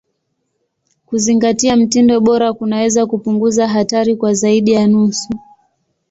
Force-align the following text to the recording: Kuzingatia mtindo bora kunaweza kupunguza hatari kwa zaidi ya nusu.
Kuzingatia 1.05 1.75
mtindo 1.75 2.21
bora 2.21 2.53
kunaweza 2.53 3.05
kupunguza 3.05 3.67
hatari 3.67 4.15
kwa 4.15 4.33
zaidi 4.33 4.71
ya 4.71 4.87
nusu. 4.87 5.29